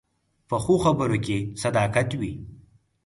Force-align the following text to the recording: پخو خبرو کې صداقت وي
پخو 0.49 0.75
خبرو 0.83 1.17
کې 1.25 1.37
صداقت 1.61 2.09
وي 2.19 2.33